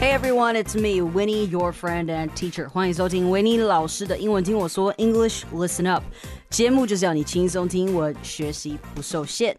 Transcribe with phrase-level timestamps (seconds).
[0.00, 2.68] Hey everyone, it's me, Winnie, your friend and teacher.
[2.68, 6.04] 欢迎收听维尼老师的英文听我说 English Listen Up。
[6.50, 9.58] 节目就是要你轻松听英文，学习不受限。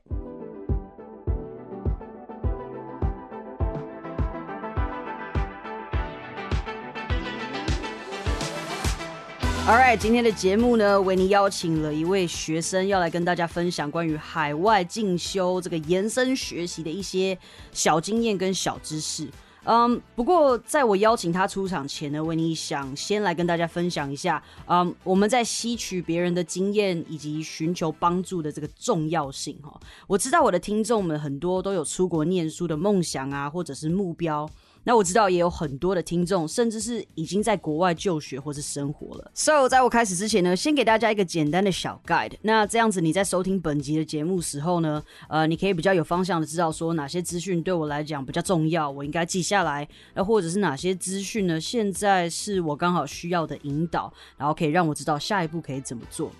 [9.67, 17.38] Alright，今天的节目呢，为你邀请了一位学生，要来跟大家分享关于海外进修这个延伸学习的一些
[17.73, 19.27] 小经验跟小知识。
[19.72, 29.80] 嗯，不过在我邀请他出场前呢，维尼想先来跟大家分享一下，嗯，我们在吸取别人的经验以及寻求帮助的这个重要性哈。
[30.08, 34.50] 我知道我的听众们很多都有出国念书的梦想啊，或者是目标。
[34.89, 39.31] 那我知道也有很多的听众，甚至是已经在国外就学或是生活了。
[39.35, 42.31] So，在我开始之前呢，先给大家一个简单的小 guide。
[42.41, 49.88] 那这样子你在收听本集的节目时候呢，呃，你可以比较有方向的知道说哪些资讯对我来讲比较重要，我应该记下来。
[50.16, 56.31] 那或者是哪些资讯呢，现在是我刚好需要的引导，然后可以让我知道下一步可以怎么做。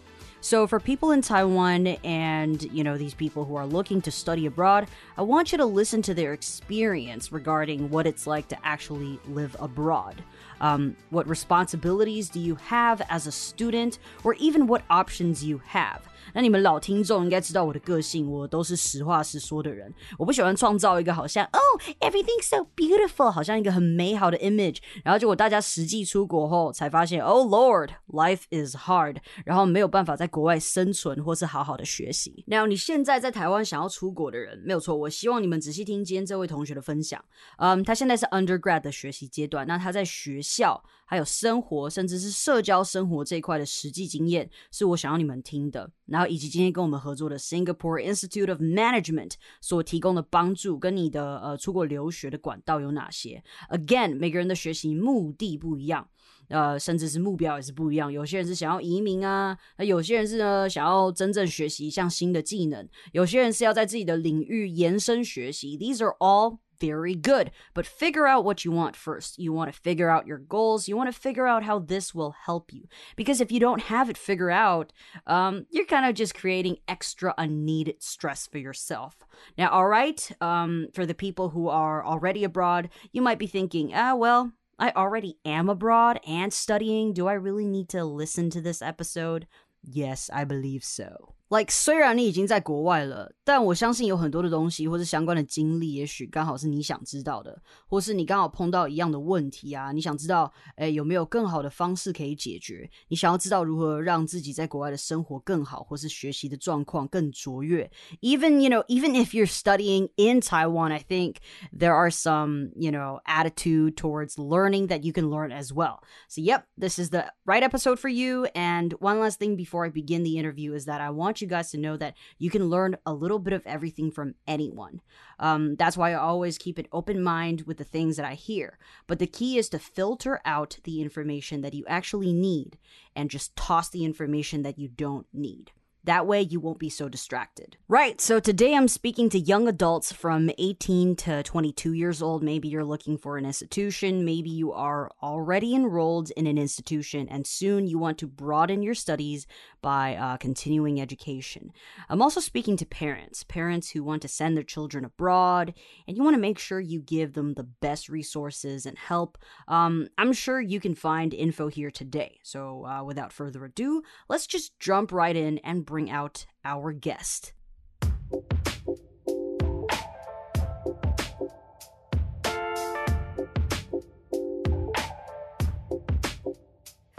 [0.42, 4.46] So for people in Taiwan and, you know, these people who are looking to study
[4.46, 4.88] abroad,
[5.18, 9.56] I want you to listen to their experience regarding what it's like to actually live
[9.60, 10.24] abroad.
[10.62, 16.08] Um, what responsibilities do you have as a student, or even what options you have?
[16.34, 19.94] 那你们老听众应该知道我的个性，我都是实话实说的人。
[20.18, 21.60] 我不喜欢创造一个好像哦
[22.00, 32.44] ，everything so beautiful，好像一个很美好的 image，然后结果大家实际出国后才发现，Oh Lord，life is hard，然后没有办法在国外生存或是好好的学习。
[32.48, 37.24] 那你现在在台湾想要出国的人，没有错，我希望你们仔细听今天这位同学的分享。
[37.58, 40.84] 嗯，他现在是 undergrad 的学习阶段，那他在学校。
[41.10, 45.90] 还有生活，甚至是社交生活这一块的实际经验，是我想要你们听的。
[46.06, 56.08] 然后以及今天跟我们合作的 Singapore Institute of Management 所提供的帮助，跟你的呃出国留学的管道有哪些？Again，每个人的学习目的不一样，
[56.50, 58.14] 呃，甚至是目标也是不一样。
[58.14, 65.76] 有些人是想要移民啊，那有些人是呢想要真正学习一项新的技能，有些人是要在自己的领域延伸学习。
[65.76, 67.52] These are all very good.
[67.74, 69.40] But figure out what you want first.
[69.40, 70.88] You want to figure out your goals.
[70.88, 72.88] You want to figure out how this will help you.
[73.16, 74.92] Because if you don't have it figured out,
[75.28, 79.18] um, you're kind of just creating extra unneeded stress for yourself.
[79.58, 83.94] Now, all right, um, for the people who are already abroad, you might be thinking,
[83.94, 87.14] ah, well, I already am abroad and studying.
[87.14, 89.46] Do I really need to listen to this episode?
[89.84, 91.34] Yes, I believe so.
[91.51, 97.57] Like，虽然你已经在国外了，但我相信有很多的东西或是相关的经历，也许刚好是你想知道的，
[97.87, 102.91] 或是你刚好碰到一样的问题啊，你想知道，哎，有没有更好的方式可以解决？
[103.09, 107.89] 你想要知道如何让自己在国外的生活更好，或是学习的状况更卓越。
[108.21, 111.37] Even you know, even if you're studying in Taiwan, I think
[111.79, 115.99] there are some you know attitude towards learning that you can learn as well.
[116.29, 118.47] So, yep, this is the right episode for you.
[118.55, 121.72] And one last thing before I begin the interview is that I want you guys
[121.72, 125.02] to know that you can learn a little bit of everything from anyone.
[125.40, 128.78] Um, that's why I always keep an open mind with the things that I hear.
[129.08, 132.78] But the key is to filter out the information that you actually need
[133.16, 135.72] and just toss the information that you don't need.
[136.06, 137.76] That way, you won't be so distracted.
[137.90, 142.42] Right, so today I'm speaking to young adults from 18 to 22 years old.
[142.42, 147.46] Maybe you're looking for an institution, maybe you are already enrolled in an institution, and
[147.46, 149.46] soon you want to broaden your studies
[149.82, 151.72] by uh, continuing education.
[152.08, 155.74] I'm also speaking to parents, parents who want to send their children abroad,
[156.08, 159.38] and you want to make sure you give them the best resources and help.
[159.68, 162.40] Um, I'm sure you can find info here today.
[162.44, 167.53] So, uh, without further ado, let's just jump right in and bring out our guest.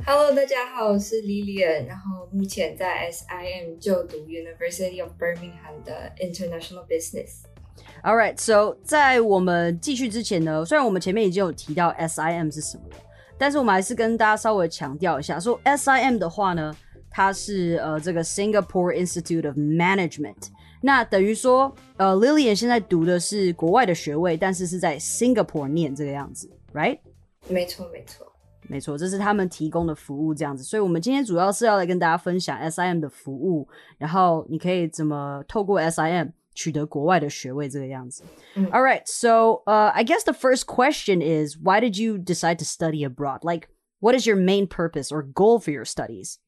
[0.06, 12.98] Hello，大家好，我是 Lilian，然后目前在 SIM 就读 University of Birmingham 的 International Business。All right, so 在我们继续之前呢，虽然我们前面已经有提到 SIM 是什么了，
[13.38, 16.76] 但是我们还是跟大家稍微强调一下，说 SIM 的话呢。
[17.10, 20.50] 它是呃这个 Singapore Institute of Management，
[20.82, 27.00] 那等于说呃 Lilian 现在读的是国外的学位，但是是在 Singapore 念这个样子，right？
[27.48, 28.26] 没错，没错，
[28.68, 30.64] 没错，这是他们提供的服务这样子。
[30.64, 33.68] 所以，我们今天主要是要来跟大家分享 SIM 的服务，
[33.98, 38.24] 然后你可以怎么透过 SIM 取得国外的学位这个样子。
[38.72, 43.06] All right, so uh, I guess the first question is, why did you decide to study
[43.06, 43.44] abroad?
[43.44, 43.68] Like,
[44.00, 46.40] what is your main purpose or goal for your studies?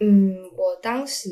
[0.00, 1.30] 嗯，我当时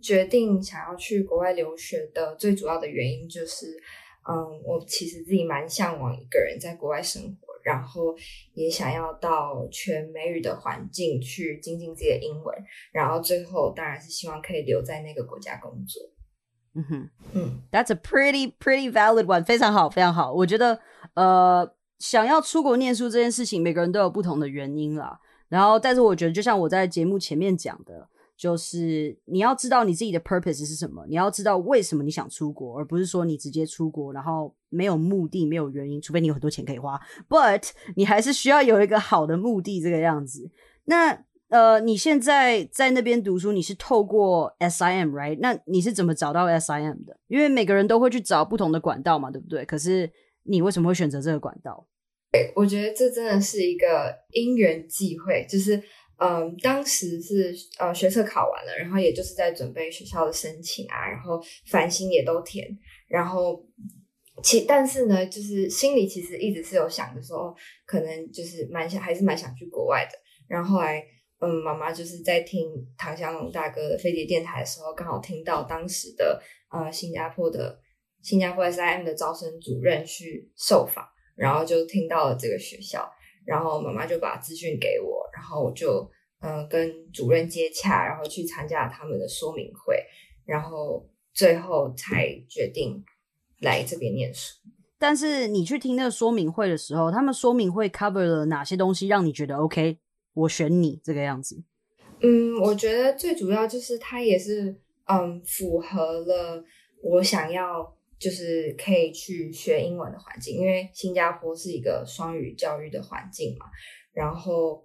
[0.00, 3.66] 决定想要去国外留学的最主要的原因就是，
[4.28, 7.48] 嗯，我其实自己蛮向往一个人在国外生活。
[7.64, 8.16] 然后
[8.54, 12.56] 也想要到全美语的环境去精进自己的英文，
[12.92, 16.02] 然后最后当然是希望可以留在那个国家工作。
[16.74, 20.32] 嗯哼，嗯，That's a pretty pretty valid one，非常好，非常好。
[20.32, 20.80] 我觉得，
[21.12, 25.20] 呃，想要出国念书这件事情，每个人都有不同的原因啦。
[25.48, 28.08] 然后，但是我觉得，就像我在节目前面讲的。
[28.38, 36.96] 就是你要知道你自己的 purpose 是什么，你要知道为什么你想出国，而不是说你直接出国，然后没有目的、没有原因，除非你有很多钱可以花。
[37.28, 40.48] But 你还是需要有一个好的目的，这个样子。
[40.84, 45.36] 那呃，你现在在那边读书，你是透过 SIM，right？
[45.40, 47.18] 那你是怎么找到 SIM 的？
[47.26, 49.64] 因为每个人都会去找不同的管道嘛，对不对？
[49.64, 50.08] 可是
[50.44, 51.84] 你为什么会选择这个管道？
[52.32, 55.82] 对，我觉得这真的是一个因缘际会，就是。
[56.20, 61.40] 嗯，当时是呃学测考完了，然后也就是在准备学校的申请啊，然后
[61.70, 62.66] 繁星也都填，
[63.06, 63.64] 然后
[64.42, 67.54] 其但是呢，就是心里其实一直是有想着说，
[67.86, 70.18] 可能就是蛮想还是蛮想去国外的。
[70.48, 71.00] 然后后来，
[71.38, 76.42] 嗯，妈妈就是在听唐香龙大哥的飞碟电台的时候，刚好听到当时的
[76.72, 77.78] 呃新加坡的
[78.24, 81.04] 新加坡 SIM 的招生主任去受访，
[81.38, 83.08] 然后就听到了这个学校。
[83.46, 86.06] 然后妈妈就把资讯给我，然后我就
[86.42, 89.96] 嗯跟主任接洽，然后去参加他们的说明会，
[90.44, 93.02] 然后最后才决定
[93.60, 94.54] 来这边念书。
[94.98, 99.96] 但是你去听那个说明会的时候，他们说明会 cover 了哪些东西，让你觉得 OK？
[100.34, 101.64] 我选你这个样子。
[102.20, 106.62] 嗯，我觉得最主要就是它也是嗯符合了
[107.02, 107.96] 我想要。
[108.18, 113.66] 就是可以去学英文的环境，因为新加坡是一个双语教育的环境嘛。
[114.12, 114.84] 然后，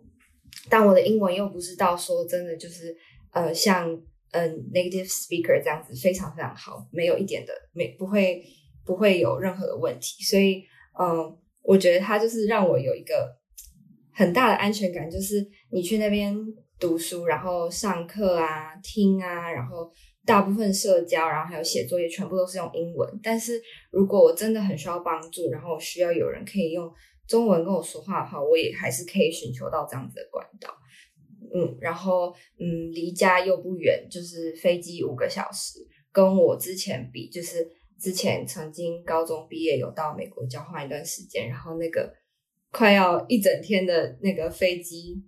[0.70, 2.96] 但我的英文又不是到说真的就是
[3.32, 3.90] 呃像
[4.32, 8.44] 嗯 native speaker 这样子非常非常好，没有一点的没不会
[8.86, 10.24] 不会有任何的问题。
[10.24, 10.64] 所以
[11.00, 13.36] 嗯，我觉得它就是让我有一个
[14.14, 16.36] 很大的安全感，就是你去那边
[16.80, 19.92] 读书，然后上课啊、听啊，然后。
[20.26, 23.20] 大部分社交，然后还有写作业，全部都是用英文。
[23.22, 23.62] 但是
[23.92, 26.90] 如果我真的很需要帮助，然后我需要有人可以用
[27.28, 30.74] 中文跟我说话的话，我也还是可以寻求到这样子的管道。
[31.54, 35.80] 嗯，然后嗯，离家又不远，就是飞机五个小时，
[36.14, 37.68] 跟我之前比，就是
[38.00, 42.14] 之前曾经高中毕业有到美国交换一段时间，然后那个
[42.72, 45.22] 快要一整天的那个飞机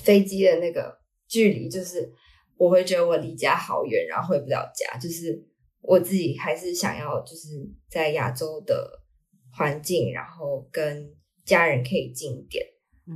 [0.00, 0.98] 飞机的那个
[1.28, 2.12] 距离，就是。
[2.60, 4.98] 我会觉得我离家好远，然后回不了家。
[4.98, 5.42] 就是
[5.80, 9.00] 我自己还是想要，就是在亚洲的
[9.50, 11.10] 环境，然后跟
[11.42, 12.62] 家人可以近一点，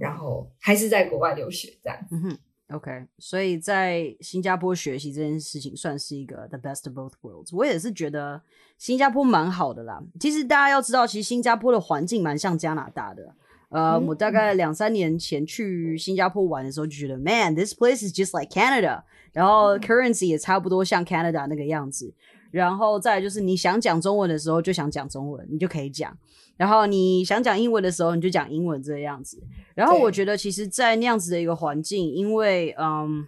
[0.01, 1.99] 然后还是在国外留学这样。
[2.11, 2.39] 嗯哼
[2.75, 2.91] ，OK。
[3.19, 7.55] 所以在新加坡学习这件事情算是一个 the best of both worlds。
[7.55, 8.41] 我也是觉得
[8.79, 10.03] 新加坡蛮好的啦。
[10.19, 13.37] 其实大家要知道，其实新加坡的环境蛮像加拿大的。
[13.71, 19.03] 呃，我大概两三年前去新加坡玩的时候，就觉得，Man，this place is just like Canada。
[19.33, 22.15] 然后 currency 也差不多像 Canada 那个样子。
[22.53, 26.17] 然后再就是你想讲中文的时候，就想讲中文，你就可以讲。
[26.57, 29.43] 然后你想讲英文的时候，你就讲英文这个样子。
[29.75, 33.27] 然后我觉得，其实，在那样子的一个环境，因为嗯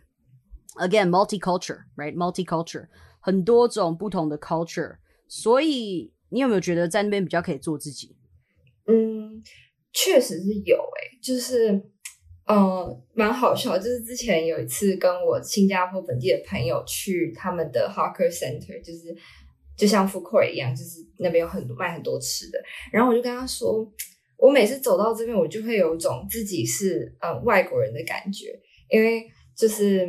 [0.76, 2.86] ，again multiculture，right？multiculture
[3.18, 8.14] 很多种不同的 culture，所以你有没有觉得在那边比较可以做自己？
[8.86, 9.43] 嗯。
[9.96, 11.72] 确实是有诶，就是，
[12.46, 13.79] 嗯，蛮好笑。
[13.79, 19.17] 就是之前有一次跟我新加坡本地的朋友去他们的 Hawker Center，就是
[19.74, 22.58] 就像 Food Court 一样，就是那边有很多卖很多吃的。
[22.93, 23.91] 然后我就跟他说，
[24.36, 28.53] 我每次走到这边，我就会有一种自己是呃外国人的感觉，
[28.91, 29.26] 因为
[29.56, 30.00] 就是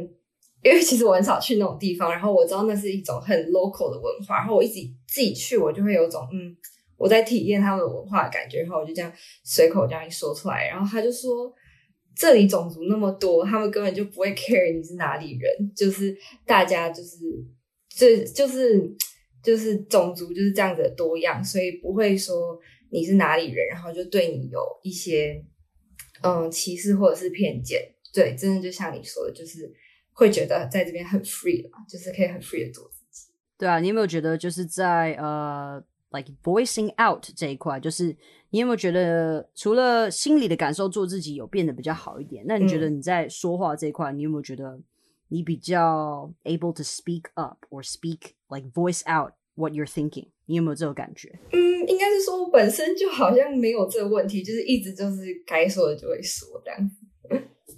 [0.61, 6.53] 因为其实我很少去那种地方，然后我知道那是一种很 local 的文化，然后我一直自己去，我就会有种嗯。
[6.97, 9.11] 我在体验他们的文化感觉，然后我就这样
[9.43, 11.53] 随口这样一说出来，然后他就说
[12.15, 17.17] ：“这里种族那么多，他们根本就不会 care 你是哪里人，就是大家就是
[17.89, 18.95] 这就是
[19.43, 25.43] 就是种族就是这样子多样，所以不会说你是哪里人，然后就对你有一些
[26.23, 27.93] 嗯歧视或者是偏见。
[28.13, 29.71] 对，真的就像你说的，就是
[30.13, 33.31] 会觉得在这边很 free 了，就是可以很 free 的做自己。
[33.59, 38.15] 对啊，你有没有觉得就是在呃？like voicing out 这一块，就是
[38.51, 42.45] 你有没有觉得，除了心里的感受做自己有变得比较好一点？
[42.47, 44.79] 那你觉得你在说话这一块，你有没有觉得
[45.27, 50.29] 你比较 able to speak up or speak like voice out what you're thinking？
[50.45, 51.37] 你有没有这种感觉？
[51.51, 51.59] 嗯，
[51.89, 56.91] 应该是说我本身就好像没有这个问题，就是一直就是该说的就会说这样。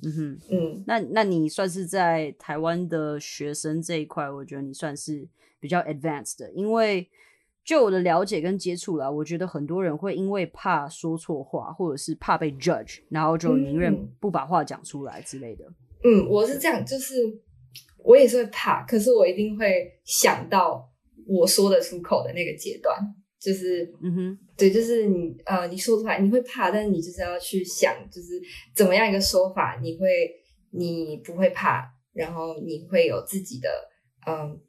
[0.04, 5.28] 嗯哼，嗯，那那你算是在台湾的学生这一块，我觉得你算是
[5.60, 7.10] 比较 advanced 的，因为。
[7.64, 15.66] 就我的了解跟接触啦，我觉得很多人会因为怕说错话，或者是怕被 judge，然后就宁愿不把话讲出来之类的。
[16.04, 17.16] 嗯，我是这样，就是
[18.04, 20.90] 我也是会怕，可是我一定会想到
[21.28, 22.98] 我说得出口的那个阶段，
[23.40, 28.42] 就是嗯哼，对，就是你呃，你说出来你会怕，但是你就是要去想，就是
[28.74, 30.08] 怎么样一个说法，你会
[30.72, 33.70] 你不会怕，然后你会有自己的
[34.26, 34.60] 嗯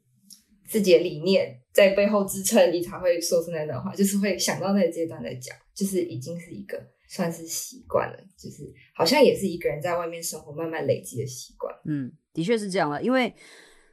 [0.71, 8.63] 自己的理念在背后支撑，你才会说出那段话，就是会想到那个阶段在讲，就是已经是一个算是习惯了，就是
[8.95, 11.75] 好像也是一个人在外面生活慢慢累积的习惯。
[11.85, 13.03] 嗯，的确是这样了。
[13.03, 13.33] 因为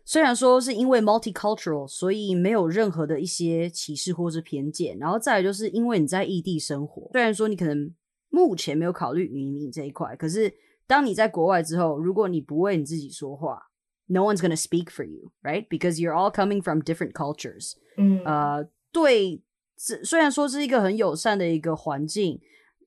[0.04, 7.92] 虽然说是因为 multicultural，所以没有任何的一些歧视或是偏见，然后再来就是因为你在异地生活，虽然说你可能
[8.28, 10.54] 目前没有考虑移民这一块，可是
[10.87, 13.61] 当你在国外之后，如果你不为你自己说话
[14.08, 17.74] ，no one's gonna speak for you，right？Because you're all coming from different cultures。
[17.98, 19.42] 嗯，呃，对，
[19.77, 22.39] 这虽然说是一个很友善的一个环境，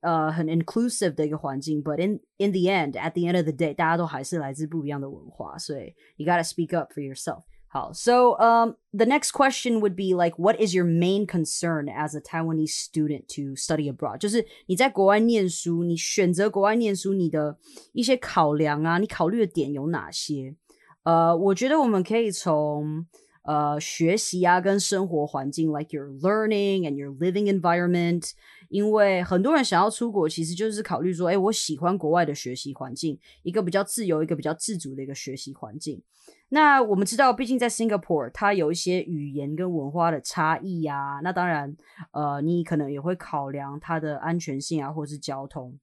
[0.02, 6.44] 呃，很 inclusive 的一个环境，but in in the end, at the end of the day，大家都还是来自不一样的文化，所以 you gotta
[6.44, 7.42] speak up for yourself.
[7.68, 12.20] 好，so um, the next question would be like, what is your main concern as a
[12.20, 14.18] Taiwanese student to study abroad？
[14.18, 17.58] 就是你在国外念书，你选择国外念书，你的
[17.92, 20.54] 一些考量啊，你考虑的点有哪些？
[21.03, 23.05] 呃，我觉得我们可以从
[23.43, 28.31] 呃学习啊跟生活环境，like your learning and your living environment。
[28.69, 36.01] 因为很多人想要出国，其实就是考虑说，哎，我喜欢国外的学习环境，一个比较自由、一个比较自主的一个学习环境。
[36.49, 41.19] 那我们知道，毕竟在 Singapore，它有一些语言跟文化的差异啊。
[41.21, 41.75] 那当然，
[42.11, 45.77] 呃，你可能也会考量它的安全性啊，或是交通。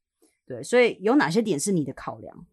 [0.46, 2.46] 对，所以有哪些点是你的考量？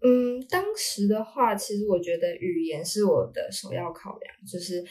[0.00, 4.84] 嗯，当时的话，其实我觉得语言是我的首要考量，就是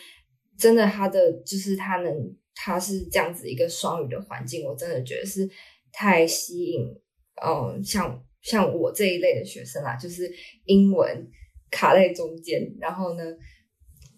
[0.58, 5.50] 真的，它的就是它能，它是这样子一个双语的环境，我真的觉得是
[5.94, 6.94] 太吸引，
[7.42, 10.30] 嗯，像像我这一类的学生啦，就是
[10.66, 11.26] 英文
[11.72, 13.24] 卡在中间，然后呢，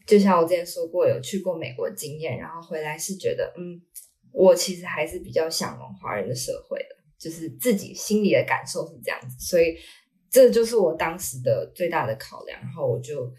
[0.07, 3.79] 就像我之前说过，有去过美国经验，然后回来是觉得，嗯，
[4.31, 9.77] 我其实还是比较向往华人的社会的，就是自己心里的感受是这样子，所以。
[10.29, 13.31] 这就是我当时的最大的考量，然后我就，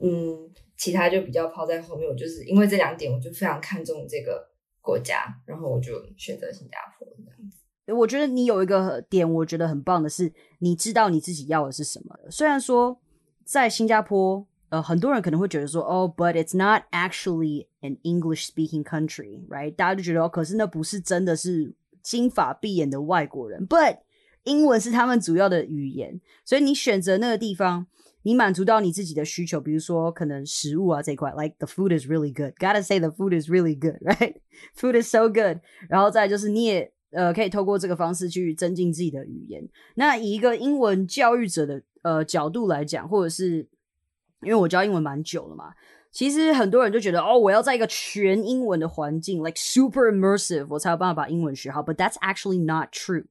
[0.00, 2.08] 嗯，其他就比较抛在后面。
[2.08, 4.48] 我就是因为这两点，我就非常看重这个
[4.80, 7.58] 国家，然后我就选择新加坡这样子。
[7.94, 12.16] 我觉得你有一个点，我觉得很棒的是，你知道你自己要的是什么。
[12.30, 12.98] 虽然说
[13.44, 19.74] 在新加坡，呃，很多人可能会觉得说，哦，but it's not actually an English-speaking country，right？
[19.74, 23.98] 大家就觉得，哦，可是那不是真的是金发碧眼的外国人，but
[24.44, 27.86] 英文是他们主要的语言，所以你选择那个地方，
[28.22, 32.54] 你满足到你自己的需求，比如说可能食物啊这一块，like the food is really good.
[32.58, 34.36] Gotta say the food is really good, right?
[34.76, 35.58] Food is so good.
[35.88, 39.68] 然后再就是你也呃可以透过这个方式去增进自己的语言。
[39.96, 43.66] 那以一个英文教育者的呃角度来讲，或者是
[44.42, 45.72] 因为我教英文蛮久了嘛，
[46.12, 51.82] 其实很多人就觉得哦，我要在一个全英文的环境，like super immersive，我才有办法把英文学好。
[51.82, 53.24] But that's actually not true.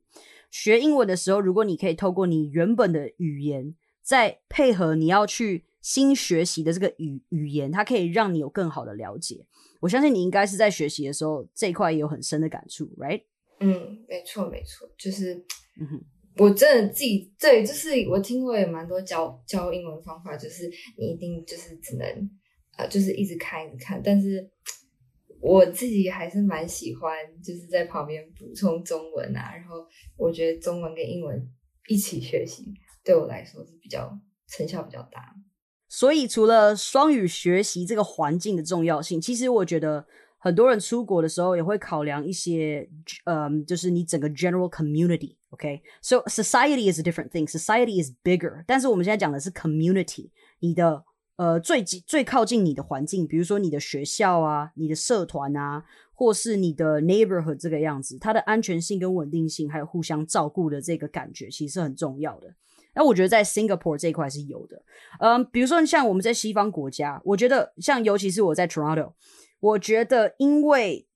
[0.53, 9.47] 学英文的时候，如果你可以透过你原本的语言，再配合你要去新学习的这个语语言，它可以让你有更好的了解。
[9.79, 13.23] 我相信你应该是在学习的时候这一块也有很深的感触，right？
[13.61, 15.33] 嗯，没错，没错，就是
[15.81, 15.99] 嗯
[16.37, 20.69] 我真的自己对，就是我听过也蛮多教教英文方法，就是
[20.99, 22.07] 你一定就是只能
[22.77, 24.47] 呃，就是一直看一直看，但是。
[25.43, 29.85] 我自己还是蛮喜欢，就是在旁边补充中文啊，然后
[30.15, 31.45] 我觉得中文跟英文
[31.89, 32.73] 一起学习，
[33.03, 35.35] 对我来说是比较成效比较大。
[35.89, 40.07] 所以除了双语学习这个环境的重要性，其实我觉得
[40.37, 42.89] 很多人出国的时候也会考量一些，
[43.25, 45.35] 嗯，就是你整个 general community。
[45.49, 47.45] OK，so society is a different thing.
[47.45, 51.03] Society is bigger，但是我们现在讲的是 community，你的。
[51.35, 62.53] 呃，最最靠近你的环境，比如说你的学校啊、你的社团啊，或是你的 neighborhood 这个样子，它的安全性跟稳定性，还有互相照顾的这个感觉，其实是很重要的。
[62.95, 64.83] 那我觉得在 Singapore 这一块是有的。
[65.19, 69.13] 嗯，比如说像我们在西方国家，我觉得像尤其是我在 Toronto，
[69.59, 71.07] 我觉得因为。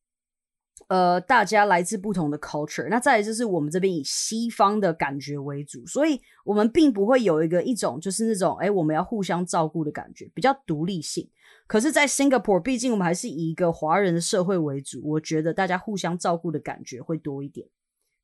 [0.87, 11.29] 呃，大家来自不同的 culture，那再来就是我们这边以西方的感觉为主，所以我们并不会有一个一种就是那种哎，我们要互相照顾的感觉，比较独立性。
[11.65, 17.67] 可是，在 Singapore，毕竟我们还是以一个华人的社会为主，我觉得大家互相照顾的感觉会多一点，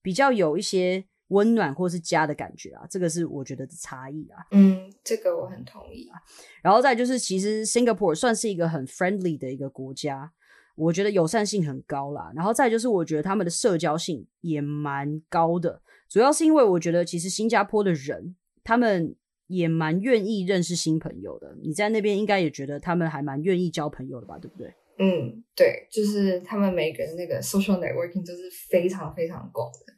[0.02, 4.46] 比较有一些温暖或是家的感觉啊，这个是我觉得的差异啊。
[4.52, 6.22] 嗯，这个我很同意啊。
[6.62, 10.32] 然后再就是，其实 Singapore 算是一个很 friendly 的一个国家。
[10.76, 12.32] 我觉得友善性很高啦。
[12.36, 19.16] 然后再就是，我觉得他们的社交性也蛮高的，主要是因为我觉得其实新加坡的人他们
[19.48, 21.56] 也蛮愿意认识新朋友的。
[21.62, 24.38] 你在那边应该也觉得他们还蛮愿意交朋友的吧？
[24.40, 24.74] 对不对？
[25.00, 29.94] 嗯，对，就是他们每个人那个 social networking 都是非常非常广的。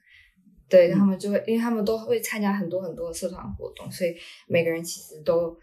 [0.67, 4.15] 对他们就会，因为他们都会参加很多很多的社团活动，所以
[4.47, 5.55] 每个人其实都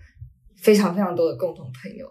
[0.56, 2.06] 非常非常多的共同朋友。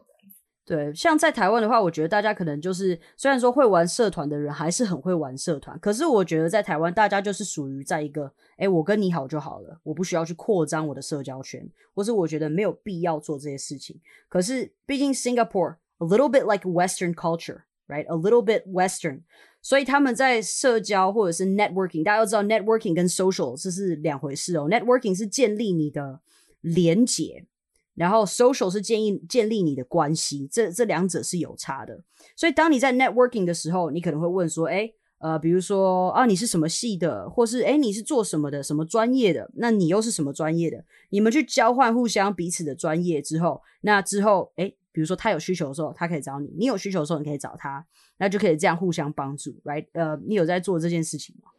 [0.64, 14.00] 对，像在台湾的话，我觉得大家可能就是虽然说会玩社团的人还是很会玩社团，可是我觉得在台湾大家就是属于在一个，哎，我跟你好就好了，我不需要去扩张我的社交圈，或是我觉得没有必要做这些事情。
[14.30, 18.06] 可是毕竟 Singapore a little bit like Western culture, right?
[18.06, 19.22] A little bit Western.
[19.64, 24.68] 所以他们在社交或者是 networking，大家要知道 networking 跟 social 这是两回事哦。
[24.70, 26.20] networking 是建立你的
[26.62, 27.46] 连结，
[27.96, 32.04] 然后 social 是建议建立你的关系，这这两者是有差的。
[32.36, 39.50] 所以当你在 networking 的时候，你可能会问说，哎，呃，比如说啊，你是什么系的，或是哎，你是做什么的，什么专业的？
[39.56, 40.84] 那你又是什么专业的？
[41.10, 44.74] 你们去交换互相彼此的专业之后，那之后，哎。
[44.94, 49.86] 比如说他有需求的时候，他可以找你；你有需求的时候，你可以找他，那就可以这样互相帮助，right？
[49.94, 51.50] 呃，你有在做这件事情吗？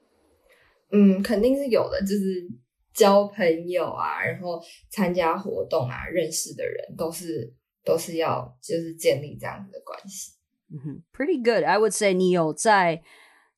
[0.91, 2.47] 嗯，肯定是有的，就是
[2.93, 7.53] 交朋友啊，然后参加活动啊，认识的人都是
[7.85, 10.33] 都是要就是建立这样子的关系。
[10.73, 11.65] 嗯哼，pretty good.
[11.65, 13.03] I would say 你有在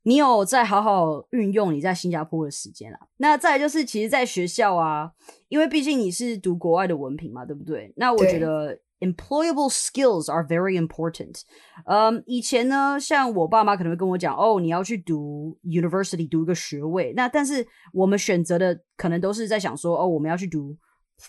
[0.03, 2.99] 你有在好好运用你在新加坡的时间啊。
[3.19, 5.13] 那再就是，其实，在学校啊，
[5.49, 7.93] 因为毕竟你是读国外的文凭嘛，对不对？
[7.97, 8.81] 那我觉得。
[9.05, 11.43] Employable skills are very important。
[11.87, 17.13] 嗯，以前呢，像我爸妈可能会跟我讲，哦，你要去读 university 读一个学位。
[17.15, 20.77] 那但是我们选择的可能都是在想说，哦，我们要去读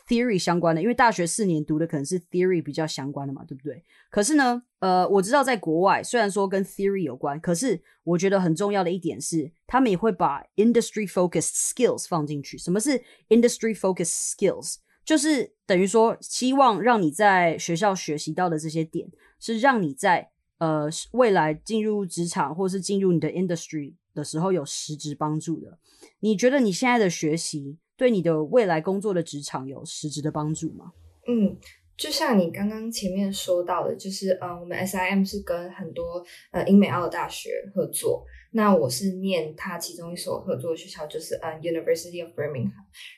[0.07, 3.83] theory 相关的，因为大学四年读的可能是 theory 比较相关的嘛，对不对？
[4.09, 12.57] 可是呢，呃，我知道在国外虽然说跟 theory 有关，可是我觉得很重要的一点是，他们也会把 industry focused skills 放进去。
[12.57, 14.77] 什么是 industry focused skills？
[15.05, 19.07] 就是等于说，希望让你在学校学习到的这些点，
[19.39, 25.77] 是让你在呃未来进入职场或是进入你的 industry 的时候有实质帮助的。
[26.21, 30.91] 你觉得你现在的学习对你的未来工作的职场有实质的帮助吗？
[31.27, 31.55] 嗯，
[31.95, 38.25] 就像你刚刚前面说到的，就是呃，我们 SIM 是跟很多呃英美澳大学合作。
[38.53, 42.71] 那我是念它其中一所合作学校，就是呃 University of Birmingham，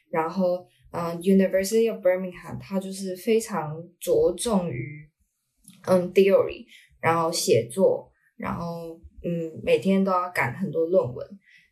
[0.09, 0.67] 然后。
[0.91, 5.09] 嗯，University of Birmingham，它就是非常着重于
[5.85, 6.65] 嗯 theory，
[7.01, 11.27] 然后写作，然后嗯每天都要赶很多论文，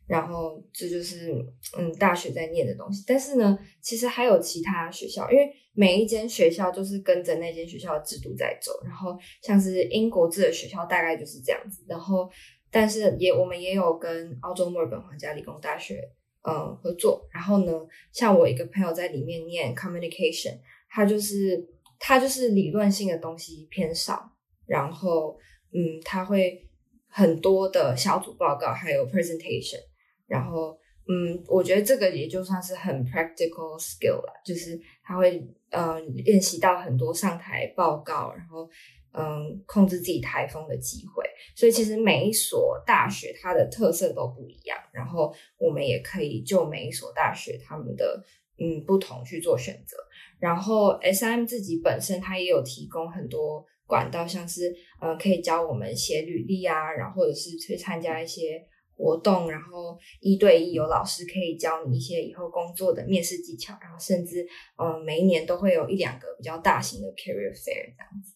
[0.06, 1.32] 然后这就是
[1.78, 3.02] 嗯大学在念的东西。
[3.06, 8.70] 但是呢，其实还有其他学校，因为每一间学校都是跟着那间学校的制度在走。
[8.84, 11.84] 然后像是英国制的学校大概就是这样子。
[11.88, 12.30] 然后
[12.70, 16.00] 但是也我们也有跟澳洲墨尔本皇家理工大学。
[16.48, 17.26] 嗯，合作。
[17.32, 17.72] 然后呢，
[18.12, 21.66] 像我一个朋友在里面念 communication，他就是
[21.98, 24.30] 他就是理论性的东西偏少，
[24.66, 25.36] 然后
[25.72, 26.66] 嗯，他会
[27.08, 29.80] 很多的小组报告，还有 presentation。
[30.26, 30.78] 然后
[31.08, 38.68] 嗯，我觉得这个也就算是很 practical skill 了，就是他会呃练习到很多上台报告，然后。
[39.18, 41.24] 嗯，控制自己台风的机会，
[41.54, 48.22] 所以其实每一所大学它的特色都不一样，然后我们也可以就每一所大学他们的
[48.58, 49.96] 嗯不同去做选择。
[50.38, 58.62] 然后 S M 自己本身它也有提供很多管道，像是呃可以教我们写履历啊，然后或者是去参加一些
[58.94, 68.35] 活动，然后一对一有老师可以教你一些以后工作的面试技巧，然后甚至嗯每一年都会有一两个比较大型的 career fair 这样子。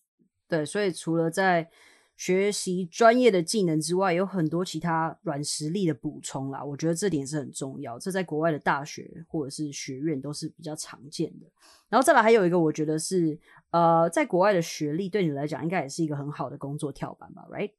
[0.50, 1.70] 对，所以除了在
[2.16, 6.62] 学习专业的技能之外，有很多其他软实力的补充啦。
[6.62, 11.46] 我觉得这点是很重要，这在国外的大学或者是学院都是比较常见的。
[11.88, 13.38] 然后再来还有一个，我觉得是
[13.70, 17.72] 呃，在国外的学历对你来讲，应该也是一个很好的工作跳板吧，right？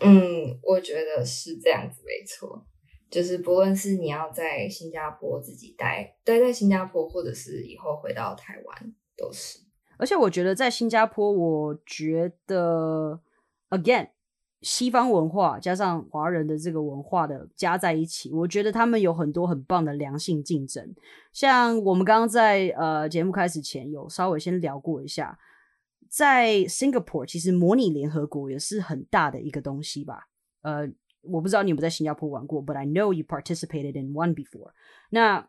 [0.00, 2.66] 嗯，我觉得是这样子，没错。
[3.08, 9.60] 就是不论是你要在新加坡自己待，待在新加坡，或者是以后回到台湾，都是。
[9.98, 13.20] 而且我觉得在新加坡，我觉得
[13.70, 14.08] again
[14.62, 20.94] 西方文化加上华人的这个文化的加在一起，我觉得他们有很多很棒的良性竞争。
[21.32, 25.38] 像我们刚刚在呃节目开始前有稍微先聊过一下，
[26.08, 30.26] 在 Singapore 其实模拟联合国也是很大的一个东西吧。
[30.62, 30.88] 呃，
[31.22, 34.70] 我不知道你有没有在新加坡玩过，but I know you participated in one before。
[35.10, 35.46] 那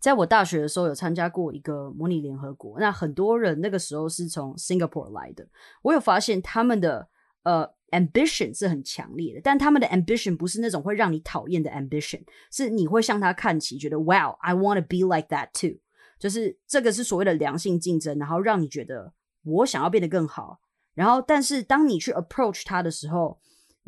[0.00, 2.78] 在我大学的时候，有参加过一个模拟联合国。
[2.78, 5.46] 那很多人那个时候是从 Singapore 来的。
[5.82, 7.08] 我有发现他们的
[7.42, 15.80] 呃 ambition 是很强烈的，但他们的 ambition 不是那种会让你讨厌的 ambition，是你会向他看齐，觉得 Wow，I want to be like that too。
[16.18, 19.12] 就是这个是所谓的良性竞争，然后让你觉得
[19.44, 20.60] 我想要变得更好。
[20.94, 23.38] 然后，但是当你去 approach 他的时候，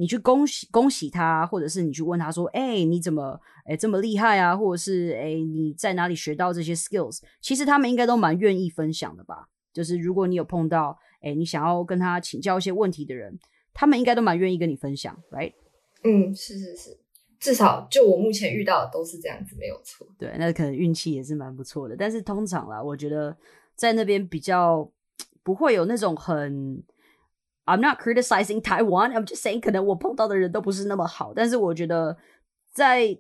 [0.01, 9.49] 你去恭喜恭喜他，或者是你去问他说：“哎，你怎么哎这么厉害啊？”或者是“哎你在哪里学到这些 skills？” 其实他们应该都蛮愿意分享的吧。
[9.75, 13.39] 就是如果你有碰到哎你想要跟他请教一些问题的人。
[13.73, 15.53] 他们应该都蛮愿意跟你分享，right？
[16.03, 16.99] 嗯，是是是，
[17.39, 20.05] 至少就我目前遇到的都是这样子，没有错。
[20.19, 21.95] 对，那可能运气也是蛮不错的。
[21.97, 23.35] 但是通常啦，我觉得
[23.77, 24.91] 在那边比较
[25.45, 26.83] 不会有那种很
[27.71, 31.33] ，I'm not criticizing Taiwan，I'm just saying，可能我碰到的人都不是那么好。
[31.35, 32.17] 但是我觉得
[32.73, 33.19] 在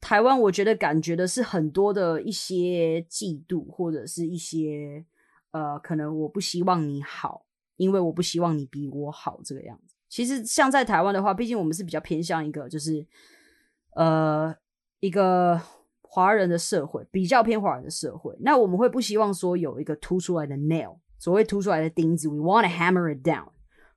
[0.00, 5.04] 台湾，我觉得感觉的是很多的一些嫉妒，或者是一些
[5.50, 7.44] 呃，可能我不希望你好。
[7.76, 9.96] 因为我不希望你比我好这个样子。
[10.08, 13.04] 其实像在台湾的话，毕竟我们是比较偏向一个就是
[13.96, 14.54] 呃
[15.00, 15.60] 一个
[16.02, 18.32] 华人的社会，比较偏华人的社会。
[18.38, 23.48] 那我们会不希望说有一个凸出来的 nail，所谓凸出来的钉子，we want to hammer it down。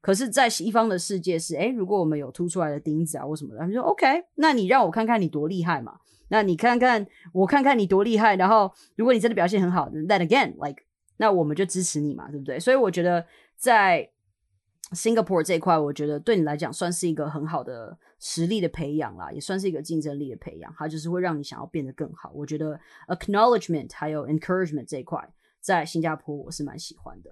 [0.07, 5.99] 可是，在西方的世界是，哎，如果我们有凸出来的钉子啊或什么的，他们说 OK，那你让我看看你多厉害嘛？
[6.29, 10.81] 那你看看我看看你多厉害，然后如果你真的表现很好，then again like，
[11.17, 12.57] 那我们就支持你嘛，对不对？
[12.57, 13.25] 所以我觉得。
[13.59, 14.07] 在
[14.91, 20.71] Singapore 这一块，我觉得对你来讲算是一个很好的实力的培养啦，也算是一个竞争力的培养。
[20.77, 22.31] 它就是会让你想要变得更好。
[22.35, 25.27] 我觉得 acknowledgement 还有 encouragement 这一块，
[25.59, 27.31] 在新加坡我是蛮喜欢的。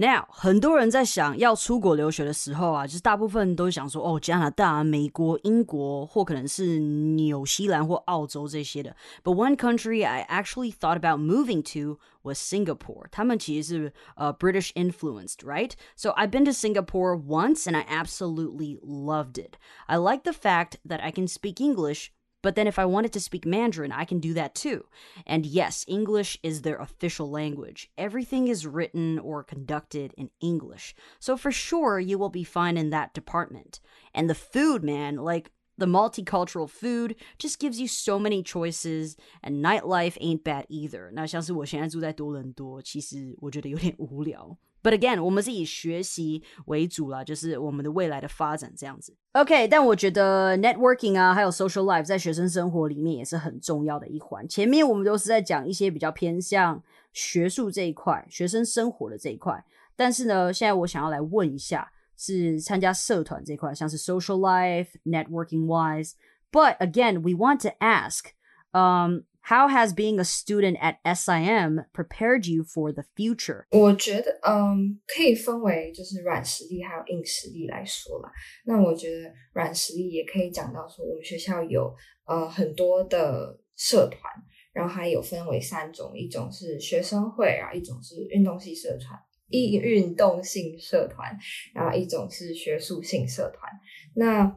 [0.00, 8.94] Now，很多人在想要出国留学的时候啊，就是大部分都想说哦，加拿大、美国、英国，或可能是纽西兰或澳洲这些的。
[9.24, 13.06] But one country I actually thought about moving to was Singapore.
[13.10, 15.72] 他们其实是呃 British influenced, right?
[15.96, 19.54] So I've been to Singapore once and I absolutely loved it.
[19.86, 22.08] I like the fact that I can speak English
[22.42, 24.84] but then if I wanted to speak Mandarin, I can do that too.
[25.26, 27.90] And yes, English is their official language.
[27.98, 30.94] Everything is written or conducted in English.
[31.18, 33.80] So for sure, you will be fine in that department.
[34.14, 39.62] And the food, man, like the multicultural food just gives you so many choices, and
[39.62, 41.10] nightlife ain't bad either.
[41.12, 44.56] 那像是我现在住在多伦多，其实我觉得有点无聊。
[44.83, 49.15] But again，我们是以学习为主啦，就是我们的未来的发展这样子。
[49.33, 54.47] OK，但我觉得 networking 啊，还有 social life 在学生生活里面也是很重要的一环。
[54.47, 56.81] 前面我们都是在讲一些比较偏向
[57.13, 59.63] 学术这一块、学生生活的这一块，
[59.95, 66.13] 但是呢，现在我想要来问一下，是参加社团这块，像是 social life、networking wise。
[66.51, 68.31] But again, we want to ask,
[68.71, 69.25] um.
[69.43, 73.65] How has being a student at SIM prepared you for the future？
[73.71, 78.31] 我觉得，嗯，可以分为就是软实力还有硬实力来说啦。
[78.65, 81.93] 那我觉得软实力也可以讲到说，我们学校有
[82.25, 84.31] 呃很多的社团，
[84.73, 91.35] 然后还有分为三种，一种是学生会啊，一种是运动系社团，一运动性社团，
[91.73, 93.71] 然后一种是学术性社团。
[94.15, 94.55] 那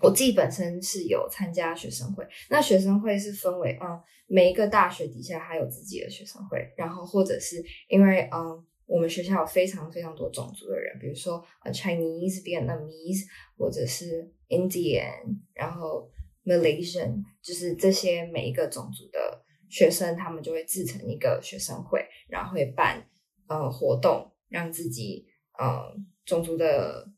[0.00, 13.24] 我自己本身是有参加学生会，那学生会是分为，嗯，每一个大学底下还有自己的学生会，然后或者是因为，嗯，我们学校有非常非常多种族的人，比如说呃 Chinese、Vietnamese，
[13.56, 16.10] 或者是 Indian，然后
[16.44, 23.08] Malaysian，就是这些每一个种族的学生，他们就会自成一个学生会，然后会办
[23.48, 25.26] 呃活动，让自己
[25.58, 27.08] 呃种族的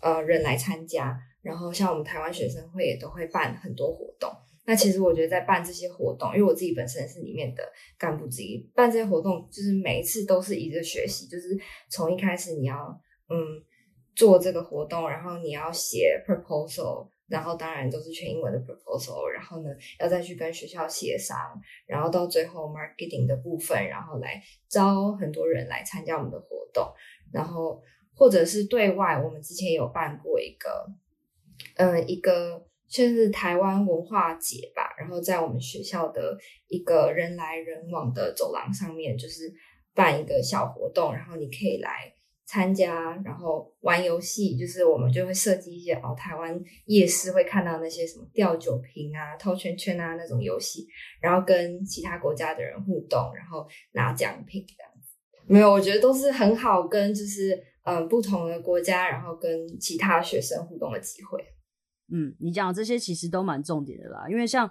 [0.00, 1.20] 呃人来参加。
[1.44, 4.28] 然后像我们台湾学生会也都会办很多活动。
[4.66, 7.62] 那其实我觉得在办这些活动，因为我自己本身是里面的
[7.98, 11.54] 干部之一，办这些活动就是每一次都是一个学习，就是
[11.90, 13.36] 从一开始你要嗯
[14.16, 19.68] 做这个活动，然后你要写 proposal，然后当然都是全英文的 proposal，然后呢
[20.00, 21.36] 要再去跟学校协商，
[21.86, 26.90] 然后到最后 marketing 的部分，然后来招很多人来参加我们的活动，
[27.30, 27.82] 然后
[28.14, 30.86] 或者是对外，我们之前有办过一个。
[31.76, 36.36] 嗯，一个算是台湾文化节吧，然后在我们学校的
[36.68, 39.52] 一个人来人往的走廊上面，就是
[39.94, 42.12] 办一个小活动，然后你可以来
[42.46, 50.86] 参加，然后玩游戏，就是我们就会设计一些哦，台湾夜市会看到那些什么吊酒瓶啊、套圈圈啊那种游戏，
[51.20, 55.16] 然后跟其他国家的人互动，然后拿奖品这样子。
[55.46, 61.42] 没有，我觉得都是很好跟就是嗯不同的国家，然后跟其他学生互动的机会。
[62.12, 64.70] 嗯，你讲这些其实都蛮重点的啦，因为像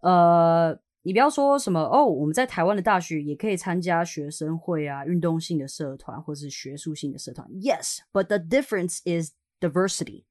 [0.00, 7.46] 呃，你不要说什么哦，我们在台湾的大学也可以参加学生会啊、运动性的社团或是学术性的社团。
[7.50, 10.24] Yes, but the difference is diversity，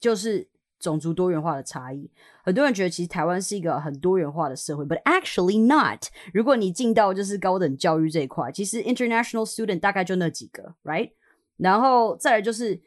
[0.00, 0.48] 就是
[0.80, 2.10] 种族多元化的差异。
[2.42, 6.06] 很多人觉得其实台湾是一个很多元化的社会，but actually not。
[6.32, 11.12] 如果你进到就是高等教育这一块，其实 international student 大概就那几个，right？
[11.56, 12.80] 然后再来就是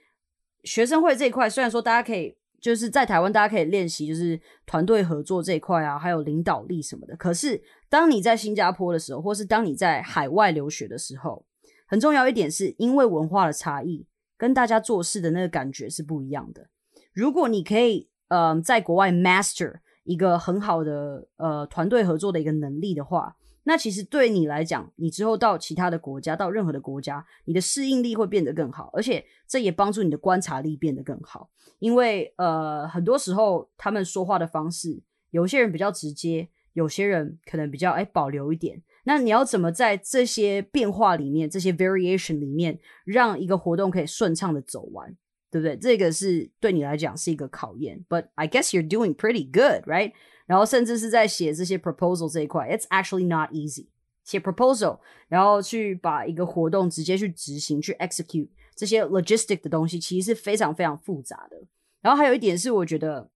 [0.63, 7.15] 学生会这一块，虽然说大家可以就是在台湾大家可以练习就是团队合作这一块啊，还有领导力什么的。
[7.15, 11.45] 可是当你在新加坡的时候，或是当你在海外留学的时候，
[11.88, 16.67] 很重要一点是因为文化的差异，跟大家做事的那个感觉是不一样的。
[17.13, 31.49] 如果你可以，呃，在国外 master 一个很好的呃团队合作的一个能力的话，那其实对你来讲，你之后到其他的国家，到任何的国家，你的适应力会变得更好，而且这也帮助你的观察力变得更好。
[31.80, 35.01] 因为呃，很多时候他们说话的方式，
[35.32, 38.82] 有些人比较直接，有些人可能比较哎保留一点。
[39.04, 45.15] 那你要怎么在这些变化里面，这些 variation 里面，让一个活动可以顺畅的走完？
[45.51, 45.78] 对不对？
[45.78, 50.12] 这个是对你来讲是一个考验，But I guess you're doing pretty good, right？
[50.45, 53.88] 然后甚至是在写这些 proposal 这一块，It's actually not easy。
[54.23, 61.62] 写 proposal，然后去把一个活动直接去执行、去 execute 这些 logistic 的东西，其实是非常非常复杂的。
[62.01, 63.29] 然后还有一点是，我觉得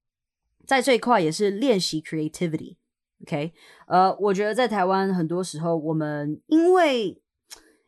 [0.65, 2.77] 在这一块也是练习 creativity。
[3.21, 3.53] OK，
[3.85, 7.21] 呃，我觉得在台湾很多时候，我们因为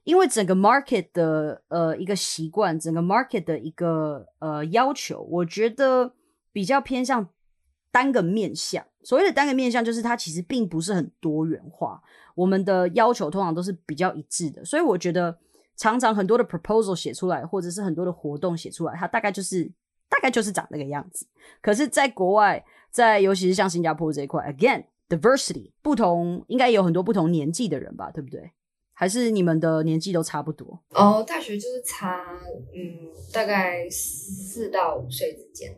[0.04, 6.14] 因为整个 market 的呃一个习惯，整个 market 的一个呃要求，我觉得
[6.52, 7.30] 比较偏向
[7.92, 8.86] 单个面向。
[9.04, 12.02] 所谓的单个面向，就是它其实并不是很多元化。
[12.36, 15.38] 我们的要求通常都是比较一致的，所以我觉得
[15.76, 19.66] 常常很多的 proposal 写出来，或者是很多的活动写出来，它大概就是
[20.08, 21.26] 大概就是长那个样子。
[21.62, 28.52] 可是，在国外，在尤其是像新加坡这一块，again diversity 不同，应该有很多不同年纪的人吧，对不对？
[28.94, 30.80] 还是你们的年纪都差不多？
[30.92, 32.24] 哦，大学就是差，
[32.76, 35.76] 嗯，大概四到五岁之间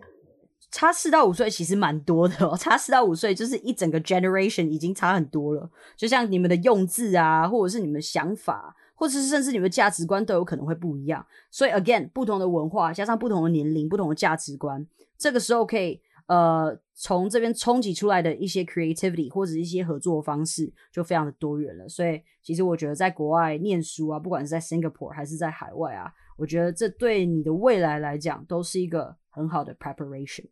[0.73, 5.69] 差四到五岁其实蛮多的哦，差四到五岁就是一整个 generation 已经差很多了。
[5.95, 11.25] 就像你们的用字啊，或者是你们的想法，或者是甚至你们的价值观都有可能会不一样。
[11.51, 14.85] 所以 again，不同的文化加上不同的年龄、不同的价值观，
[15.17, 16.01] 这个时候可以。
[16.27, 21.87] 呃，从这边冲击出来的一些 creativity 或者一些合作方式，就非常的多元了。
[21.89, 30.45] 所以，其实我觉得在国外念书啊，不管是在 Singapore 还是在海外啊，我觉得这对你的未来来讲都是一个很好的 preparation。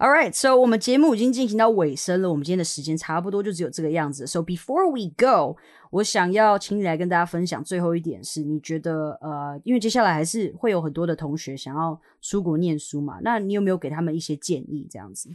[0.00, 4.24] All right, so 我们节目已经进行到尾声了，我们今天的时间差不多就只有这个样子。
[4.28, 5.56] So before we go，
[5.90, 14.86] 我想要请你来跟大家分享最后一点是，你觉得呃，因为接下来还是会有很多的同学想要出国念书嘛，那你有没有给他们一些建议？
[14.88, 15.30] 这样子？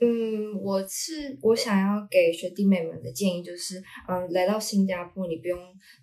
[0.00, 5.58] 嗯，我是我想要给学弟妹们的建议就是，嗯，来到新加坡，你不用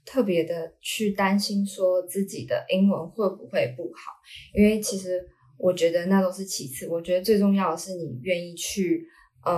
[0.06, 4.12] 特别的去担心说自己的英文会不会不好，
[4.54, 5.26] 因为其实。
[5.64, 9.08] 我觉得那都是其次，我觉得最重要的是你愿意去，
[9.48, 9.56] 嗯，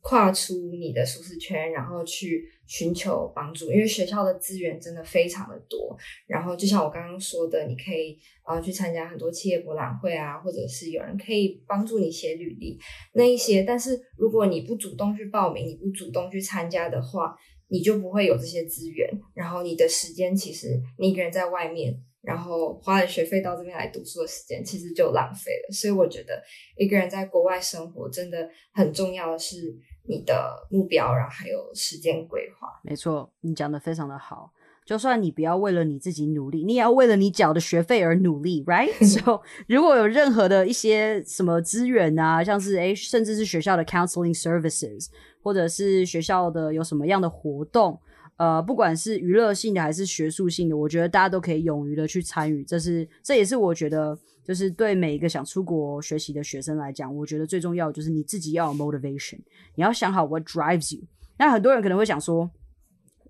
[0.00, 3.70] 跨出你的舒适圈，然后去寻求帮助。
[3.70, 12.76] 因为学校的资源真的非常的多，然后就像我刚刚说的，你可以啊去参加很多企业博览会啊，或者是有人可以帮助你写履历
[13.12, 13.62] 那一些。
[13.62, 17.36] 但是如果你不主动去报名，你不主动去参加的话，
[17.68, 22.02] 你就不会有这些资源，然后你的时间其实你一个人在外面。
[22.22, 25.72] 然后花了学费到这边来读书的时间，其实就浪费了。
[25.72, 26.42] 所以我觉得
[26.76, 29.74] 一个人在国外生活，真的很重要的是
[30.06, 32.68] 你的目标，然后还有时间规划。
[32.82, 34.52] 没错，你讲的非常的好。
[34.84, 38.92] 就算你不要为了你自己努力，你也要为了你缴的学费而努力，right？
[39.06, 45.06] 所以如果有任何的一些什么资源啊，像是诶，甚至是学校的 counseling services，
[45.42, 48.00] 或者是学校的有什么样的活动。
[48.40, 52.64] 呃，不管是娱乐性的还是学术性的，我觉得大家都可以勇于的去参与。
[52.64, 59.38] 这是，这也是我觉得，就是对每一个想出国学习的学生来讲，我觉得最重要就是你自己要有 motivation，
[59.74, 61.02] 你要想好 what drives you。
[61.36, 62.50] 那很多人可能会想说，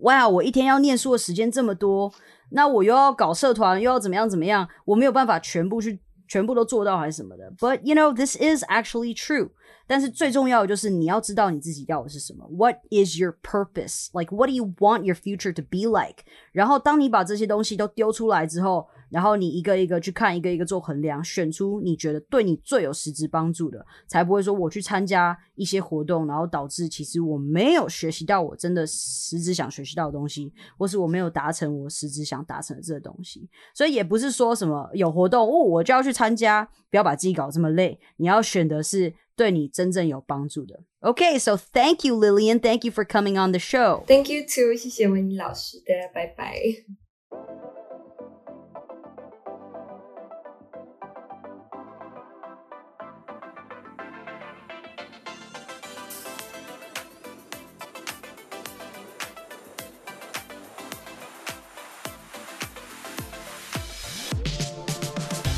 [0.03, 2.09] 哇，我一天要念书的时间这么多，
[2.51, 5.99] 那我又要搞社团，又要怎么样怎么样，我没有办法全部去
[6.30, 7.50] 全部都做到还是什么的。
[7.58, 9.50] But you know, this is actually true.
[9.86, 12.44] 但是最重要的就是你要知道你自己要的是什么。
[12.50, 14.08] What is your purpose?
[14.12, 16.24] Like, what do you want your future to be like?
[16.52, 33.49] 然后当你把这些东西都丢出来之后， 然后你一个一个去看，一个一个做衡量，选出你觉得对你最有实质帮助的，才不会说我去参加一些活动，然后导致其实我没有学习到我真的实质想学习到的东西，或是我没有达成我实质想达成的这个东西。
[33.73, 37.99] 所以也不是说什么有活动哦，我就要去参加，不要把自己搞这么累。
[38.15, 40.79] 你要选的是对你真正有帮助的。
[41.01, 42.59] OK，so thank you, Lillian.
[42.59, 44.05] Thank you for coming on the show.
[44.05, 44.75] Thank you too.
[44.77, 47.00] 谢谢维尼老师的，拜拜。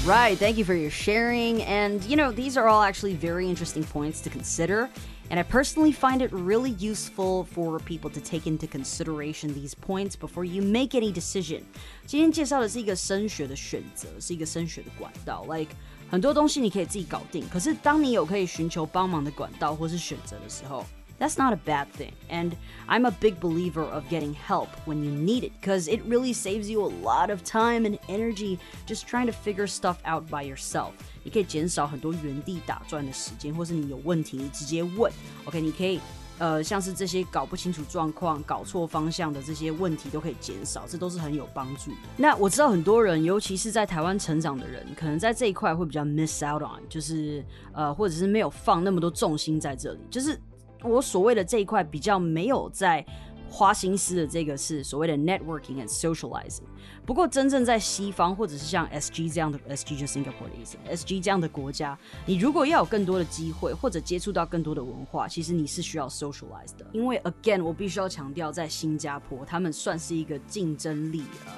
[0.07, 0.39] Right.
[0.39, 1.63] Thank you for your sharing.
[1.65, 4.89] And, you know, these are all actually very interesting points to consider.
[5.31, 10.17] And I personally find it really useful for people to take into consideration these points
[10.17, 11.63] before you make any decision.
[12.07, 15.45] 今天介绍的是一个升学的选择，是一个升学的管道。
[15.45, 15.73] Like
[16.11, 20.87] 很多东西你可以自己搞定，可是当你有可以寻求帮忙的管道或是选择的时候。
[21.24, 22.12] that's not a bad thing.
[22.30, 22.52] And
[22.90, 26.70] I'm a big believer of getting help when you need it because it really saves
[26.70, 30.92] you a lot of time and energy just trying to figure stuff out by yourself.
[31.24, 35.10] 你可以减少很多原地打转的时间，或是你有问题你直接问。
[35.46, 36.02] OK，你可以
[36.40, 41.98] 呃像是这些搞不清楚状况、搞错方向的这些问题都可以减少，这都是很有帮助的。
[42.18, 50.38] 那我知道很多人，尤其是在台湾成长的人，可能在这一块会比较 miss out on，就是呃或者是没有放那么多重心在这里，就是。
[50.84, 53.06] 我所谓的这一块比较没有在
[53.50, 56.64] 花心思的这个是所谓的 networking and socializing。
[57.06, 66.86] 不过真正在西方或者是像 SG 这样的 SG 就 Singapore 的意思，SG 这样的国家，你如果要有更多的机会或者接触到更多的文化，其实你是需要 socialize 的。
[66.92, 71.52] 因为 again 我必须要强调，在新加坡，他们算是一个竞争力呃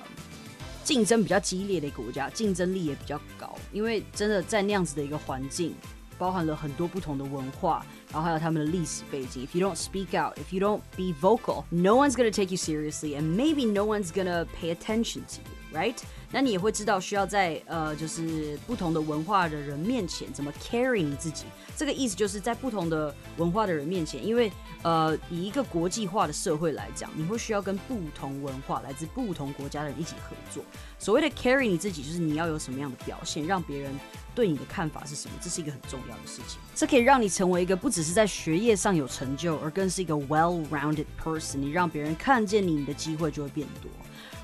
[0.83, 3.55] 竞争比较激烈的国家，竞争力也比较高。
[3.71, 5.73] 因为真的在那样子的一个环境。
[6.18, 9.46] 包含了很多不同的文化，然后还有他们的历史背景。
[9.46, 13.16] If you don't speak out, if you don't be vocal, no one's gonna take you seriously,
[13.18, 15.95] and maybe no one's gonna pay attention to you, Right?
[16.31, 21.45] 那你也会知道需要在呃，就是不同的文化的人面前怎么 carry 你自己。
[21.77, 30.63] 这个意思就是在不同的文化的人面前，因为呃，以一个国际化的社会来讲，你会需要跟不同文化、来自不同国家的人一起合作。
[30.97, 33.91] 所谓的 carry 你自己，就是你要有什么样的表现，让别人
[34.33, 36.59] 对你的看法是什么，这是一个很重要的事情。
[36.73, 41.57] 这可以让你成为一个不只是在学业上有成就，而更是一个 well-rounded person。
[41.57, 43.91] 你让别人看见你，你的机会就会变多。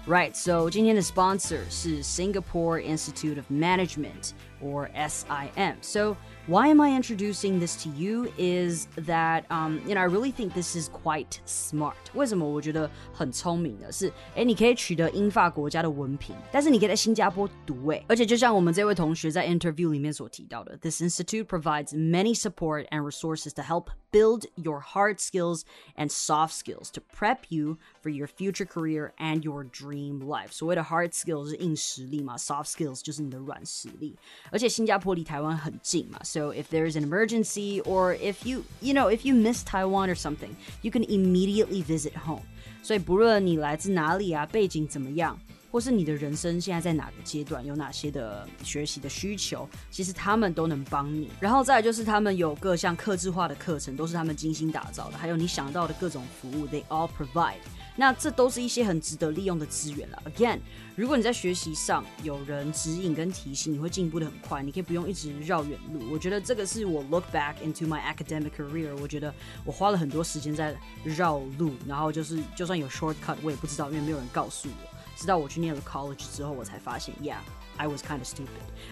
[0.07, 5.77] Right, so 今天的 sponsor 是 Singapore Institute of Management or SIM.
[5.83, 10.33] So why am I introducing this to you is that um, you know I really
[10.33, 11.97] think this is quite smart.
[12.15, 25.63] 为什么我觉得很聪明的是，哎，你可以取得英法国家的文凭，但是你可以在新加坡读，哎，而且就像我们这位同学在 interview 里面所提到的，this institute provides many support and resources to help build your hard skills
[25.97, 30.53] and soft skills to prep you for your future career and your dream life.
[30.53, 34.17] 所谓的 hard skills 是硬实力嘛，soft skills 就是你的软实力。
[34.52, 40.10] 而且新加坡离台湾很近嘛，so if there is an emergency or if you you know if you miss Taiwan
[40.10, 40.50] or something,
[40.82, 42.44] you can immediately visit home.
[42.84, 45.40] 所以不论你来自哪里啊，背景怎么样，
[45.72, 51.30] 或是你的人生现在在哪个阶段，有哪些的学习的需求，其实他们都能帮你。
[51.40, 57.56] 然后再来就是他们有各项客制化的课程，都是他们精心打造的，还有你想到的各种服务，they all provide。
[58.02, 60.24] 那这都是一些很值得利用的资源了。
[60.26, 60.58] Again，
[60.96, 66.12] 如果你在学习上有人指引跟提醒，你会进步的很快，你可以不用一直绕远路。
[66.12, 69.32] 我觉得这个是我 look back into my academic career，我觉得
[69.64, 74.98] 我花了很多时间在绕路，然后就是就算有 shortcut，我也不知道，因为没有人告诉我。
[75.16, 77.36] 直到我去念了 college 之后，我才发现，Yeah。
[77.81, 78.49] I was kind of stupid.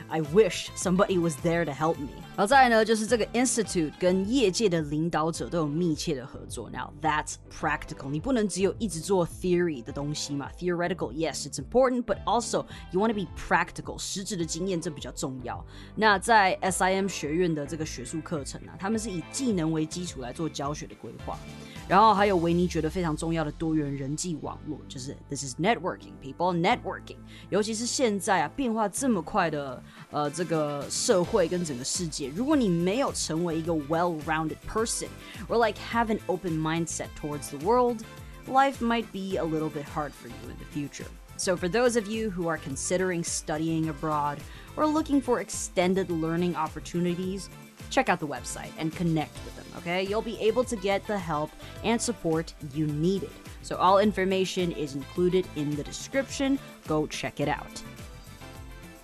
[0.08, 2.08] I wish somebody was there to help me.
[2.36, 6.68] 然后再来呢，就是这个 institute 跟业界的领导者都有密切的合作。
[6.68, 8.10] Now that's practical.
[8.10, 10.50] 你不能只有一直做 theory 的东西嘛？
[10.58, 13.96] Theoretical, yes, it's important, but also you want to be practical.
[13.98, 15.64] 实质的经验这比较重要。
[15.94, 21.38] 那在 SIM 学院的这个学术课程啊，他们是以技能为基础来做教学的规划。
[21.86, 27.18] 然后还有维尼觉得非常重要的多元人际网络，就是 this is networking people networking，
[27.50, 35.08] 尤其是现在啊变化 这么快的呃这个社会跟整个世界，如果你没有成为一个 well-rounded person
[35.48, 38.04] or like have an open mindset towards the world,
[38.46, 41.08] life might be a little bit hard for you in the future.
[41.36, 44.38] So for those of you who are considering studying abroad
[44.76, 47.50] or looking for extended learning opportunities,
[47.90, 50.04] check out the website and connect with them, okay?
[50.04, 51.50] You'll be able to get the help
[51.82, 53.30] and support you needed.
[53.62, 56.58] So, all information is included in the description.
[56.86, 57.82] Go check it out.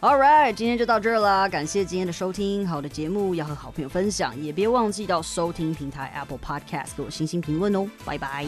[0.01, 2.67] All right，今天就到这儿啦，感谢今天的收听。
[2.67, 7.89] 好的节目要和好朋友分享，也别忘记到收听平台 Apple Podcast 给我星星评论哦。
[8.05, 8.45] 拜拜。